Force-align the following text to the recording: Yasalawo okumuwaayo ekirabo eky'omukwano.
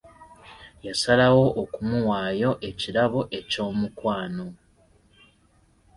Yasalawo 0.85 1.45
okumuwaayo 1.61 2.51
ekirabo 2.69 3.19
eky'omukwano. 3.39 4.45